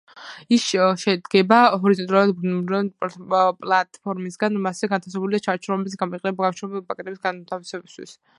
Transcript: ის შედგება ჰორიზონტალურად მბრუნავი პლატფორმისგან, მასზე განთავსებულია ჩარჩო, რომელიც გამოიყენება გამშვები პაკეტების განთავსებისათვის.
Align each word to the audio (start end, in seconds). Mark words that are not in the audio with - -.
ის 0.55 0.63
შედგება 1.01 1.59
ჰორიზონტალურად 1.83 2.33
მბრუნავი 2.53 3.63
პლატფორმისგან, 3.67 4.59
მასზე 4.65 4.91
განთავსებულია 4.95 5.43
ჩარჩო, 5.49 5.73
რომელიც 5.75 5.99
გამოიყენება 6.05 6.49
გამშვები 6.49 6.85
პაკეტების 6.91 7.23
განთავსებისათვის. 7.29 8.21